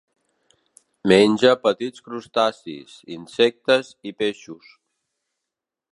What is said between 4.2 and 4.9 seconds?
peixos.